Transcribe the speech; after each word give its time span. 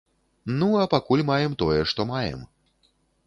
Ну, 0.59 0.67
а 0.83 0.85
пакуль 0.93 1.23
маем 1.27 1.53
тое, 1.63 1.77
што 1.91 2.09
маем. 2.13 2.41